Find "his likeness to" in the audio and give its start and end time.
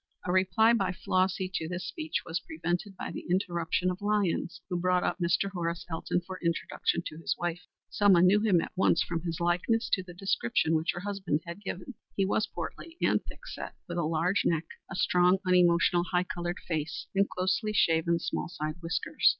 9.21-10.01